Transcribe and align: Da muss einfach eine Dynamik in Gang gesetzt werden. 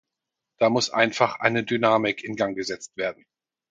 Da 0.57 0.71
muss 0.71 0.89
einfach 0.89 1.41
eine 1.41 1.63
Dynamik 1.63 2.23
in 2.23 2.35
Gang 2.35 2.55
gesetzt 2.57 2.97
werden. 2.97 3.23